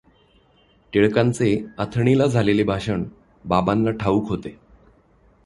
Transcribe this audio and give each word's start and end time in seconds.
टिळकांचे 0.93 1.65
अथणीला 1.77 2.25
झालेले 2.25 2.63
भाषण 2.63 3.03
बाबांना 3.45 3.91
ठाऊक 3.91 4.29
होते. 4.29 4.57